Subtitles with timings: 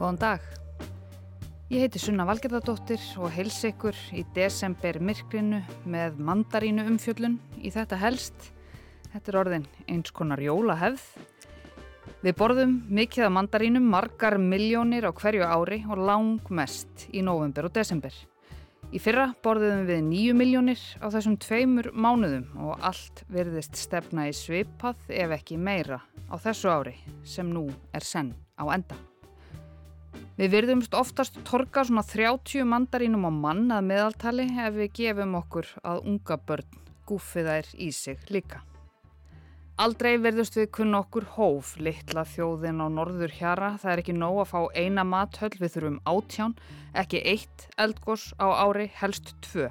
[0.00, 0.44] Góðan dag.
[1.68, 7.98] Ég heiti Sunna Valgerðardóttir og heils ykkur í desember myrkrinu með mandarínu umfjöllun í þetta
[8.00, 8.46] helst.
[9.12, 11.04] Þetta er orðin eins konar jólahefð.
[12.24, 17.68] Við borðum mikið af mandarínum margar miljónir á hverju ári og lang mest í november
[17.68, 18.16] og desember.
[18.96, 24.32] Í fyrra borðum við nýju miljónir á þessum tveimur mánuðum og allt verðist stefna í
[24.32, 26.00] svipað ef ekki meira
[26.32, 28.96] á þessu ári sem nú er senn á enda.
[30.40, 35.68] Við verðumst oftast torka svona 30 mandarínum á mann að meðaltali ef við gefum okkur
[35.84, 38.62] að unga börn gúfið þær í sig líka.
[39.84, 43.74] Aldrei verðust við kunn okkur hóf, litla þjóðin á norður hjara.
[43.84, 46.56] Það er ekki nóg að fá eina mathöll, við þurfum átján,
[46.96, 49.68] ekki eitt eldgós á ári, helst tvö.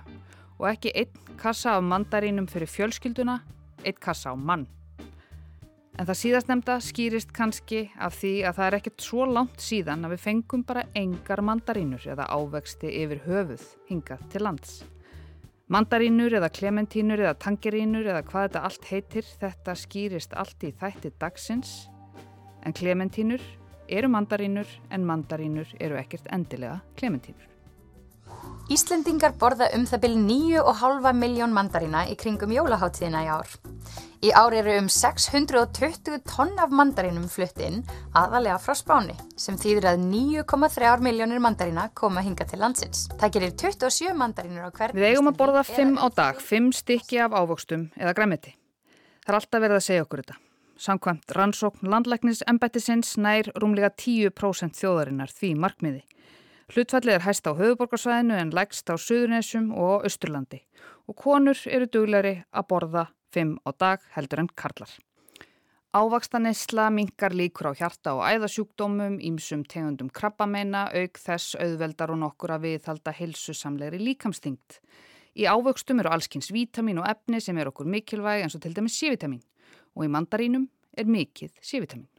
[0.62, 3.42] Og ekki einn kassa af mandarínum fyrir fjölskylduna,
[3.82, 4.70] eitt kassa á mann.
[6.00, 10.08] En það síðast nefnda skýrist kannski af því að það er ekkert svo langt síðan
[10.08, 14.78] að við fengum bara engar mandarínur eða ávexti yfir höfuð hingað til lands.
[15.68, 21.12] Mandarínur eða klementínur eða tangerínur eða hvað þetta allt heitir, þetta skýrist allt í þætti
[21.20, 21.76] dagsins.
[22.64, 23.44] En klementínur
[23.92, 27.44] eru mandarínur en mandarínur eru ekkert endilega klementínur.
[28.70, 33.54] Íslendingar borða um það byrj 9,5 miljón mandarína í kringum jólaháttíðina í ár.
[34.22, 37.80] Í ár eru um 620 tonn af mandarínum flutt inn,
[38.14, 43.08] aðalega frá Spáni, sem þýðir að 9,3 miljónir mandarína koma hinga til landsins.
[43.18, 44.94] Það gerir 27 mandarínur á hvern.
[44.94, 48.54] Við eigum að borða 5 á dag, 5 stykki af ávöxtum eða græmiti.
[49.26, 50.38] Það er alltaf verið að segja okkur þetta.
[50.80, 56.06] Samkvæmt rannsókn landlæknis embættisins nær rúmlega 10% þjóðarinnar því markmiði.
[56.70, 60.60] Hlutfallið er hæst á höfuborgarsvæðinu en lægst á Suðurnesum og Östurlandi
[61.10, 64.92] og konur eru dugleiri að borða 5 á dag heldur en karlar.
[65.98, 72.54] Ávakstanisla minkar líkur á hjarta og æðasjúkdómum, ímsum tegundum krabbameina, auk þess auðveldar og nokkur
[72.54, 74.78] að viðhalda hilsusamlegri líkamstingt.
[75.34, 79.02] Í ávöxtum eru allskynns vítamin og efni sem er okkur mikilvæg eins og til dæmis
[79.02, 79.42] C-vitamin
[79.98, 82.12] og í mandarínum er mikið C-vitamin.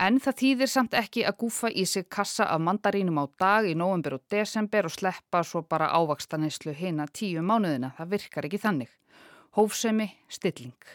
[0.00, 3.74] En það þýðir samt ekki að gúfa í sig kassa af mandarínum á dag í
[3.76, 7.90] november og desember og sleppa svo bara ávakstanislu hina tíu mánuðina.
[7.98, 8.94] Það virkar ekki þannig.
[9.58, 10.88] Hófsemi, stilling.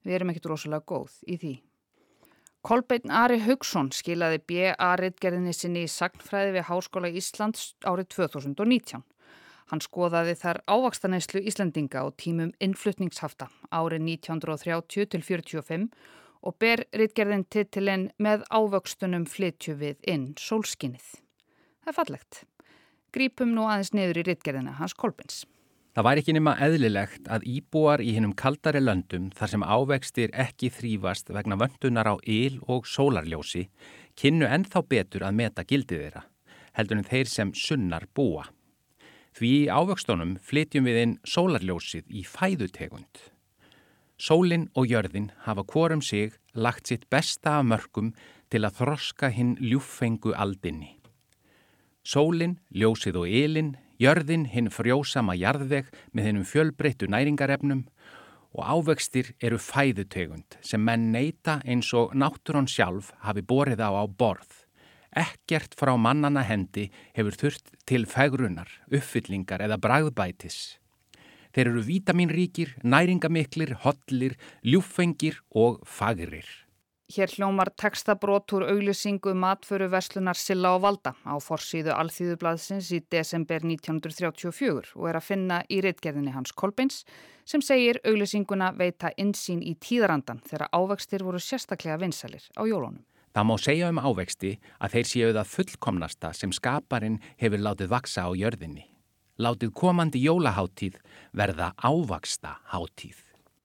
[0.00, 1.54] Við erum ekkit rosalega góð í því.
[2.64, 9.04] Kolbeinn Ari Haugsson skilaði B.A.riðgerðinni sinni í Sagnfræði við Háskóla Íslands árið 2019.
[9.68, 15.90] Hann skoðaði þar ávakstanislu Íslandinga og tímum innflutningshafta árið 1930 til 45
[16.42, 21.14] og ber rittgerðin titilinn með ávöxtunum flytju við inn sólskinnið.
[21.82, 22.42] Það er fallegt.
[23.14, 25.46] Grípum nú aðeins niður í rittgerðina hans Kolbins.
[25.96, 30.68] Það væri ekki nema eðlilegt að íbúar í hinnum kaldari löndum þar sem ávextir ekki
[30.70, 33.64] þrýfast vegna vöndunar á yl og sólarljósi
[34.14, 36.22] kynnu ennþá betur að meta gildið þeirra,
[36.78, 38.46] heldur en þeir sem sunnar búa.
[39.34, 43.24] Því í ávöxtunum flytjum við inn sólarljósið í fæðutegund.
[44.18, 48.14] Sólinn og jörðin hafa hvorum sig lagt sitt besta af mörgum
[48.50, 50.96] til að þroska hinn ljúffengu aldinni.
[52.02, 57.84] Sólinn, ljósið og ylinn, jörðin hinn frjósama jarðveg með hennum fjölbreyttu næringarefnum
[58.56, 64.04] og ávextir eru fæðutegund sem menn neyta eins og náttúrón sjálf hafi borið á á
[64.08, 64.64] borð.
[65.14, 70.78] Ekkert frá mannana hendi hefur þurft til fegrunar, uppfyllingar eða bragðbætis.
[71.54, 76.46] Þeir eru vítaminríkir, næringamiklir, hotlir, ljúfengir og fagirir.
[77.08, 84.92] Hér hljómar textabrótur auglisingu matföru Veslunar Silla og Valda á forsýðu Alþýðublaðsins í desember 1934
[84.92, 87.06] og er að finna í reitgerðinni hans Kolbins
[87.48, 93.00] sem segir auglisinguna veita insýn í tíðarandan þegar ávextir voru sérstaklega vinsalir á jólunum.
[93.32, 98.28] Það má segja um ávexti að þeir séu það fullkomnasta sem skaparinn hefur látið vaksa
[98.28, 98.84] á jörðinni
[99.38, 100.98] látið komandi jólaháttíð
[101.36, 103.16] verða ávaksta háttíð.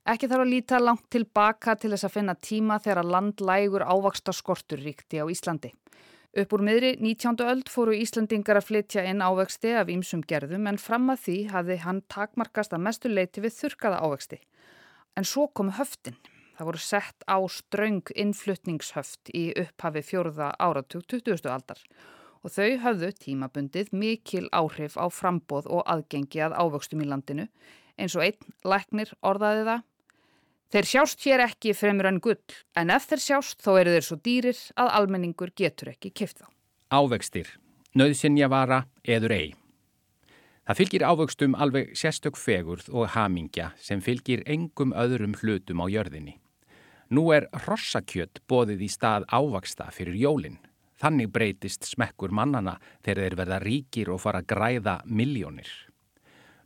[0.04, 4.82] Ekki þarf að líta langt tilbaka til þess að finna tíma þegar landlægur ávaksta skortur
[4.84, 5.72] ríkti á Íslandi.
[6.34, 7.38] Upp úr miðri 19.
[7.46, 11.78] öld fóru Íslandingar að flytja inn ávexti af ýmsum gerðum en fram að því hafði
[11.86, 14.40] hann takmarkast að mestu leiti við þurkaða ávexti.
[15.14, 16.18] En svo komu höftin.
[16.58, 21.48] Það voru sett á ströng innflutningshöft í upphafi fjórða áratug 20.
[21.50, 21.80] aldar
[22.44, 27.48] og þau hafðu tímabundið mikil áhrif á frambóð og aðgengi að ávöxtum í landinu
[27.98, 29.82] eins og einn læknir orðaði það.
[30.74, 34.18] Þeir sjást hér ekki fremur en gull en ef þeir sjást þó eru þeir svo
[34.26, 36.48] dýrir að almenningur getur ekki kipt þá.
[36.90, 37.50] Ávextir,
[37.94, 39.54] nöðsynja vara eður ei.
[40.64, 46.38] Það fylgir ávöxtum alveg sérstök fegurð og hamingja sem fylgir engum öðrum hlutum á jörðinni.
[47.14, 50.58] Nú er rossakjött bóðið í stað ávaksta fyrir jólinn.
[51.02, 55.70] Þannig breytist smekkur mannana þegar þeir verða ríkir og fara að græða miljónir.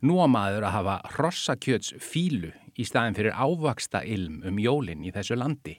[0.04, 5.10] Nú á maður að hafa hrossakjöts fílu í staðin fyrir ávaksta ilm um jólinn í
[5.14, 5.74] þessu landi.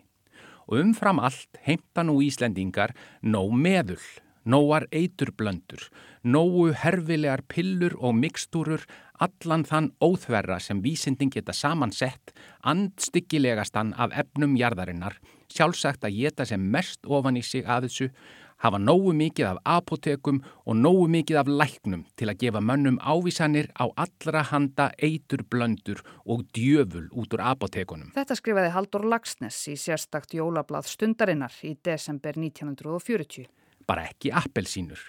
[0.68, 2.92] Og umfram allt heimta nú Íslendingar
[3.24, 4.04] nóg meðull,
[4.44, 5.88] nógar eiturblöndur,
[6.24, 8.84] nógu herfilegar pillur og mikstúrur,
[9.20, 15.18] allan þann óþverra sem vísindin geta samansett, andstyggilegastan af efnum jarðarinnar,
[15.54, 18.10] sjálfsagt að geta sem mest ofan í sig að þessu,
[18.60, 23.70] hafa nógu mikið af apotekum og nógu mikið af læknum til að gefa mönnum ávísanir
[23.80, 28.12] á allra handa eiturblöndur og djöful út úr apotekunum.
[28.16, 33.48] Þetta skrifaði Haldur Lagsnes í sérstakt jólablað stundarinnar í desember 1940.
[33.88, 35.00] Bara ekki appelsínur.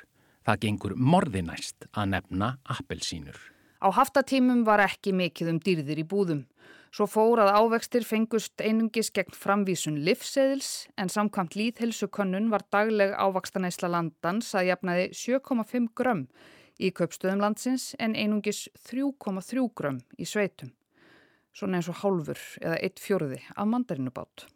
[0.46, 3.36] Það gengur morðinæst að nefna appelsínur.
[3.80, 6.46] Á haftatímum var ekki mikið um dýrðir í búðum.
[6.90, 13.92] Svo fór að ávextir fengust einungis gegn framvísun livseðils en samkvæmt líðhelsukönnun var dagleg ávakstanæsla
[13.92, 16.24] landans að jafnaði 7,5 grömm
[16.82, 20.72] í köpstöðum landsins en einungis 3,3 grömm í sveitum.
[21.54, 24.48] Svona eins og hálfur eða eitt fjörði af mandarinubát.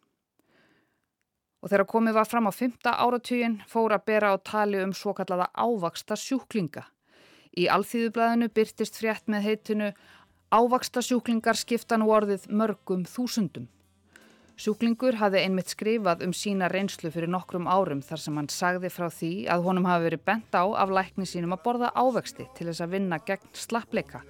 [1.63, 2.75] Og þegar komið var fram á 5.
[2.83, 6.83] áratugin fór að bera á tali um svo kallaða ávaksta sjúklinga.
[7.55, 9.89] Í alþýðublaðinu byrtist frétt með heitinu
[10.53, 13.65] Ávaksta sjúklingar skipta nú orðið mörgum þúsundum.
[14.55, 19.09] Sjúklingur hafði einmitt skrifað um sína reynslu fyrir nokkrum árum þar sem hann sagði frá
[19.11, 22.85] því að honum hafi verið bent á af lækni sínum að borða ávexti til þess
[22.85, 24.21] að vinna gegn slappleika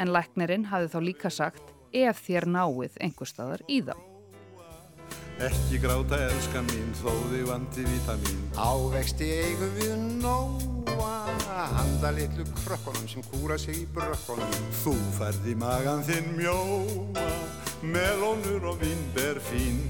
[0.00, 3.96] en læknirinn hafi þá líka sagt ef þér náið einhver staðar í þá.
[5.44, 8.46] Ekki gráta elskan mín, þó þig vandi vítamin.
[8.54, 14.54] Ávexti eigum við nóa, handa litlu krökkunum sem kúra sig í brökkunum.
[14.82, 17.26] Þú færði magan þinn mjóa,
[17.82, 19.80] melónur og vinnber fín.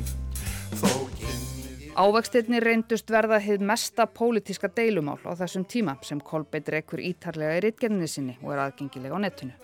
[0.81, 1.93] Þó kynnið...
[1.95, 7.65] Ávextirni reyndust verða hefð mesta pólitíska deilumál á þessum tíma sem Kolbeitt rekur ítarlega í
[7.69, 9.55] rittgerðinni sinni og er aðgengilega á netinu.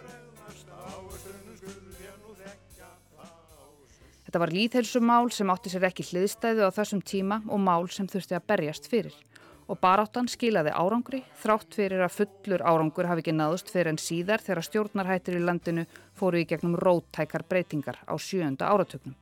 [4.31, 8.37] Þetta var líðhelsumál sem átti sér ekki hliðstæðu á þessum tíma og mál sem þurfti
[8.39, 9.17] að berjast fyrir.
[9.71, 14.43] Og baráttan skilaði árangri, þrátt fyrir að fullur árangur hafi ekki náðust fyrir en síðar
[14.43, 15.85] þegar stjórnarhættir í landinu
[16.19, 19.15] fóru í gegnum róttækar breytingar á sjönda áratögnum.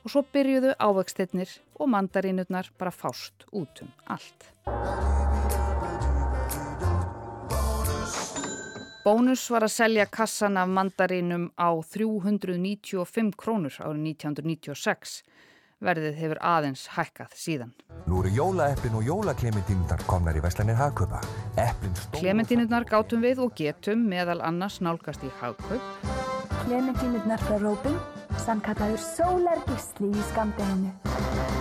[0.00, 4.48] Og svo byrjuðu ávegstinnir og mandarínurnar bara fást út um allt.
[9.04, 15.20] Bónus var að selja kassan af mandarínum á 395 krónur árið 1996.
[15.84, 17.72] Verðið hefur aðeins hækkað síðan.
[18.08, 21.20] Nú eru jólaeplin og jólaklementínundar komnar í Veslanir Hagkaupa.
[22.16, 26.08] Klementínundar gátum við og getum meðal annars nálgast í Hagkaup.
[26.64, 27.98] Klementínundar frá Rópin,
[28.46, 30.94] samkallaður sólargisli í skamdeginu.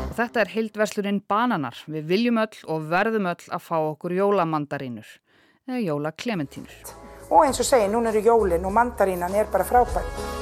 [0.05, 1.83] Og þetta er heildverslurinn Bananar.
[1.91, 5.17] Við viljum öll og verðum öll að fá okkur jólamandarínur
[5.65, 6.95] eða jólaklementínur
[7.29, 10.34] og eins og segi, núna eru jólin og mandarínan er bara frábær.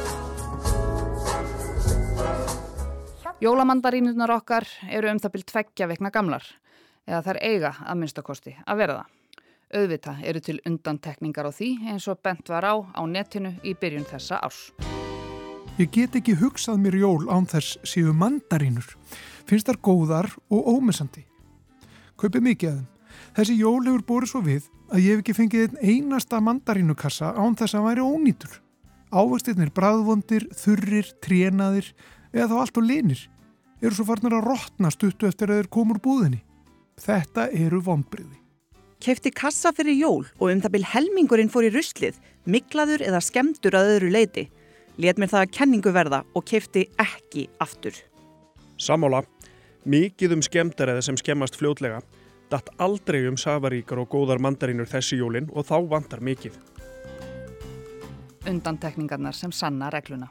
[3.44, 6.46] Jólamandarínunar okkar eru um það byrj tveggja vekna gamlar
[7.04, 9.10] eða þær eiga að minnstakosti að vera það.
[9.74, 14.08] Auðvita eru til undantekningar á því eins og bent var á á netinu í byrjun
[14.08, 14.62] þessa árs.
[15.76, 18.88] Ég get ekki hugsað mér jól án þess síðu mandarínur.
[19.44, 21.26] Finnst þar góðar og ómessandi.
[22.16, 22.88] Kaupið mikið að þeim.
[23.42, 27.60] Þessi jól hefur borðið svo við að ég hef ekki fengið einn einasta mandarínukassa án
[27.60, 28.56] þess að væri ónýtur.
[29.12, 31.92] Ávastirnir bræðvondir, þurrir, trénaðir
[32.32, 33.30] eða þá allt og linir
[33.84, 36.40] eru svo farnir að rótna stuttu eftir að þeir komur búðinni.
[37.04, 38.40] Þetta eru vonbriði.
[39.04, 42.16] Kefti kassa fyrir jól og um það byl helmingurinn fór í ruslið,
[42.48, 44.48] miklaður eða skemdur að öðru leiti.
[44.98, 47.98] Let mér það að kenningu verða og kefti ekki aftur.
[48.80, 49.24] Samála,
[49.84, 52.00] mikið um skemdar eða sem skemmast fljótlega
[52.54, 56.56] datt aldrei um safaríkar og góðar mandarínur þessi jólin og þá vantar mikið.
[58.50, 60.30] Undantekningarnar sem sanna regluna.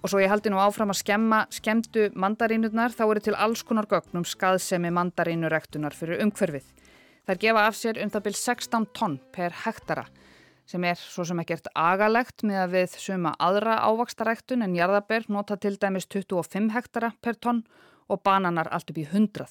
[0.00, 3.88] Og svo ég haldi nú áfram að skemma skemdu mandarínurnar þá eru til alls konar
[3.90, 6.64] gögnum skaðsemi mandarínurektunar fyrir umhverfið.
[7.28, 10.06] Þær gefa af sér um það byrj 16 tonn per hektara
[10.70, 15.56] sem er svo sem ekkert agalegt með að við suma aðra ávakstarrektun en jarðaber nota
[15.58, 17.64] til dæmis 25 hektara per tonn
[18.10, 19.46] og bananar allt upp í 100.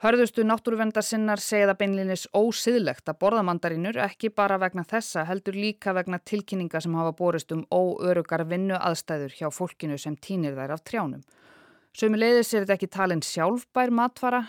[0.00, 5.92] Hörðustu náttúruvendarsinnar segja það beinlinis ósiðlegt að borða mandarínur ekki bara vegna þessa heldur líka
[5.92, 10.84] vegna tilkynninga sem hafa borist um óörugar vinnu aðstæður hjá fólkinu sem týnir þær af
[10.88, 11.20] trjánum.
[11.92, 14.40] Sumi leiðis er þetta ekki talin sjálfbær matvara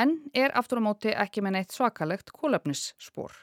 [0.00, 3.36] en er aftur á móti ekki með neitt svakalegt kólefnisspór.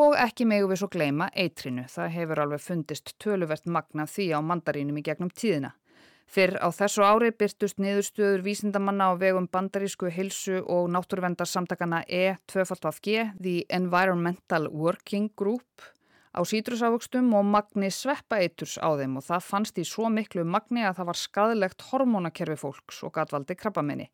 [0.00, 4.40] Og ekki megu við svo gleima eitrinu, það hefur alveg fundist töluvert magna því á
[4.40, 5.74] mandarínum í gegnum tíðina.
[6.28, 13.62] Fyrr á þessu ári byrtust niðurstöður vísindamanna á vegum bandarísku hilsu og náttúruvendarsamtakana E2FG, The
[13.72, 15.86] Environmental Working Group,
[16.36, 21.00] á sítrusávöxtum og magni sveppaeiturs á þeim og það fannst í svo miklu magni að
[21.00, 24.10] það var skadilegt hormónakerfi fólks og gatvaldi krabbaminni.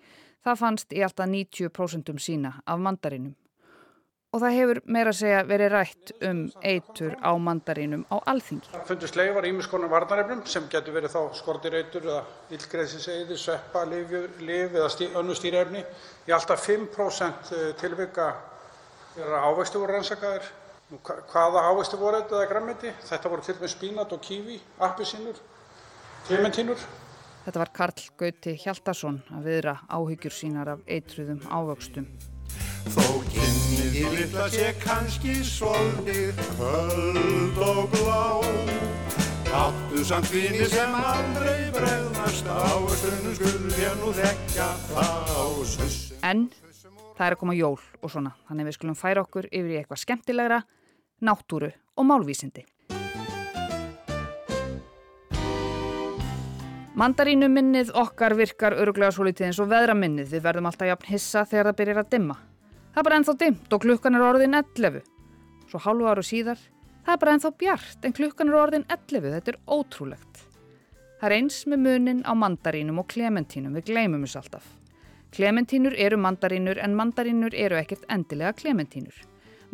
[0.47, 3.35] Það fannst í alltaf 90% sína af mandarinum.
[4.35, 8.67] Og það hefur meira að segja verið rætt um eitur á mandarínum á alþingi.
[8.73, 12.25] Það fundist leifar ímiskonar varnarefnum sem getur verið þá skortir eitur eða
[12.57, 15.85] illgreðsinseiði, sveppa, liv, eða stí, önnu stýrefni.
[16.27, 18.33] Í alltaf 5% tilvika
[19.23, 20.51] er ávextu voru rannsakaðir
[21.03, 22.93] Hvaða ávextir voru þetta eða grænmeti?
[23.09, 25.41] Þetta voru til og með spínat og kífi, appisínur,
[26.29, 26.85] klementínur.
[27.47, 32.09] Þetta var Karl Gauti Hjaldarsson að viðra áhyggjur sínar af eitruðum ávöxtum.
[32.93, 38.25] Þó kynnið í litla sé kannski svolítið höld og blá
[39.55, 46.49] Áttu samt vini sem aldrei bregðast ávöxtunum skulum ég nú þekka þá En
[47.15, 50.01] það er að koma jól og svona, þannig við skulum færa okkur yfir í eitthvað
[50.03, 50.63] skemmtilegra,
[51.23, 52.65] náttúru og málvísindi.
[56.95, 61.09] Mandarínu minnið okkar virkar öruglega svo litið eins og veðra minnið, við verðum alltaf jafn
[61.11, 62.37] hissa þegar það byrjar að dimma.
[62.95, 65.01] Það er bara ennþá dimmt og klukkan er orðin 11.
[65.67, 66.61] Svo hálfu áru síðar,
[67.03, 70.45] það er bara ennþá bjart en klukkan er orðin 11, þetta er ótrúlegt.
[71.19, 74.71] Það er eins með munin á mandarínum og klementínum, við gleymum þessu alltaf.
[75.35, 79.17] Klementínur eru mandarínur en mandarínur eru ekkert endilega klementínur.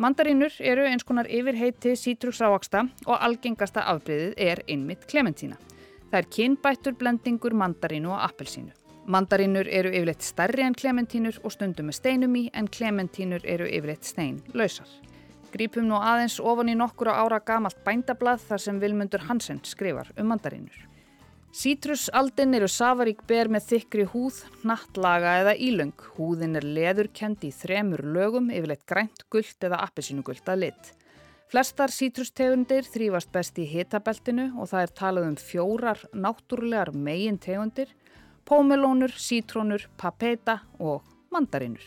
[0.01, 5.61] Mandarínur eru eins konar yfirheiti sítrúksávaksta og algengasta afbreyðið er einmitt klementína.
[6.09, 8.80] Það er kynbættur blendingur mandarínu og appelsínu.
[9.09, 14.05] Mandarínur eru yfirleitt starri en klementínur og stundum með steinum í en klementínur eru yfirleitt
[14.05, 14.89] stein lausar.
[15.51, 20.29] Grípum nú aðeins ofan í nokkura ára gamalt bændablað þar sem Vilmundur Hansen skrifar um
[20.31, 20.77] mandarínur.
[21.51, 25.97] Sítrusaldin eru safarík ber með þykri húð, nattlaga eða ílöng.
[26.15, 30.93] Húðin er leðurkend í þremur lögum, yfirleitt grænt, gullt eða appelsínugullt að lit.
[31.51, 37.91] Flestar sítrustegundir þrýfast best í hitabeltinu og það er talað um fjórar náttúrulegar megin tegundir,
[38.45, 41.83] pómelónur, sítrónur, papeta og mandarinur.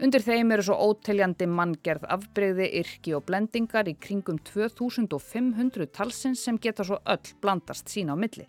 [0.00, 6.56] Undir þeim eru svo óteljandi manngerð afbreyði, yrki og blendingar í kringum 2500 talsins sem
[6.56, 8.46] geta svo öll blandast sína á milli.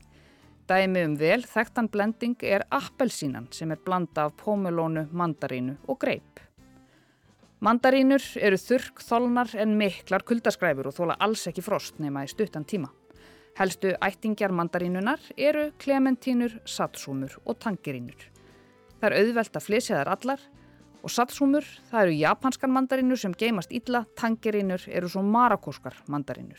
[0.71, 6.39] Dæmi um vel þekktan blending er appelsínan sem er blanda af pómelónu, mandarínu og greip.
[7.59, 12.63] Mandarínur eru þurrk, þolnar en miklar kuldaskræfur og þóla alls ekki frost nema í stuttan
[12.63, 12.87] tíma.
[13.61, 18.23] Helstu ættingjar mandarínunar eru klementínur, satsúmur og tangirínur.
[18.97, 20.45] Það er auðvelt að flysja þær allar
[21.05, 26.57] og satsúmur, það eru japanskan mandarínur sem geimast illa, tangirínur eru svo marakóskar mandarínur.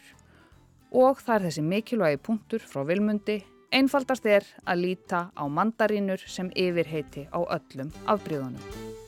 [0.94, 3.40] Og það er þessi mikilvægi punktur frá vilmundi
[3.72, 9.00] Einfaldast er að líta á mandarínur sem yfirheiti á öllum afbríðunum.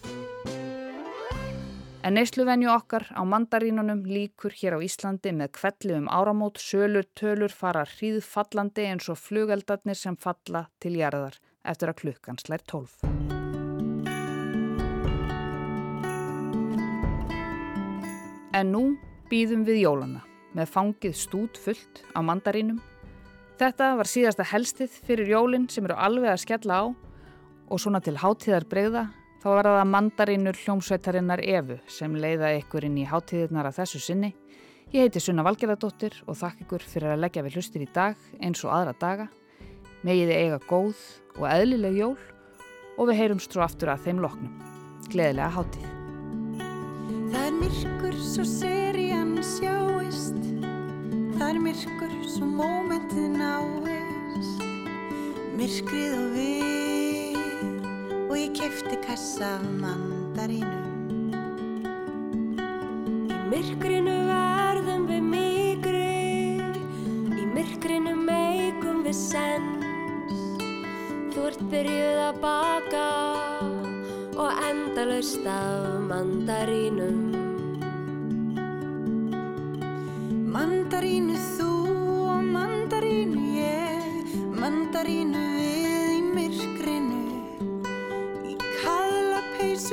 [2.05, 7.49] En neysluvenju okkar á mandarínunum líkur hér á Íslandi með kvelli um áramót, sölur, tölur
[7.49, 13.01] fara hríðfallandi eins og flugeldarnir sem falla til jarðar eftir að klukkan slær tólf.
[18.53, 18.85] En nú
[19.33, 20.21] býðum við jólana
[20.53, 22.85] með fangið stút fullt á mandarínum
[23.55, 26.85] Þetta var síðasta helstið fyrir jólinn sem eru alveg að skella á
[27.73, 29.09] og svona til hátíðar breyða
[29.45, 34.31] þá var það mandarínur hljómsveitarinnar Evu sem leiða ykkur inn í hátíðirnar að þessu sinni.
[34.95, 38.65] Ég heiti Sunna Valgerðardóttir og þakk ykkur fyrir að leggja við hlustir í dag eins
[38.65, 39.27] og aðra daga.
[40.01, 40.97] Megiði eiga góð
[41.37, 42.17] og eðlileg jól
[42.97, 44.57] og við heyrum strú aftur að þeim loknum.
[45.13, 45.91] Gleðilega hátíð.
[47.35, 50.41] Það er myrkur svo serían sjáist
[51.35, 54.65] Það er myrkur svo mómentið náist
[55.59, 56.94] Myrkrið og við
[58.35, 60.89] Og ég kefti kassa af mandarínum
[63.31, 66.09] Í myrkrinu verðum við mýgri
[67.31, 70.43] Í myrkrinu meikum við sens.
[71.31, 73.07] Þú ert byrjuð að baka
[74.35, 77.23] Og endalaust af mandarínum.
[80.59, 81.73] Mandarínu þú
[82.35, 85.54] og mandarínu ég, mandarínu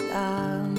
[0.00, 0.73] og